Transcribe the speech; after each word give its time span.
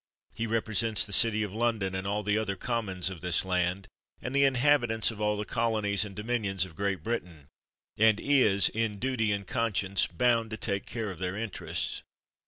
He 0.33 0.47
represents 0.47 1.05
the 1.05 1.13
city 1.13 1.43
of 1.43 1.53
London, 1.53 1.93
and 1.93 2.07
all 2.07 2.23
the 2.23 2.35
other 2.35 2.55
commons 2.55 3.11
of 3.11 3.21
this 3.21 3.45
land, 3.45 3.87
and 4.19 4.35
the 4.35 4.45
inhabitants 4.45 5.11
of 5.11 5.21
all 5.21 5.37
the 5.37 5.45
colonies 5.45 6.03
and 6.03 6.15
do 6.15 6.23
minions 6.23 6.65
of 6.65 6.75
Great 6.75 7.03
Britain; 7.03 7.49
and 7.99 8.19
is, 8.19 8.67
in 8.69 8.97
duty 8.97 9.31
and 9.31 9.45
conscience, 9.45 10.07
bound 10.07 10.49
to 10.49 10.57
take 10.57 10.87
care 10.87 11.11
of 11.11 11.19
their 11.19 11.37
interests. 11.37 12.01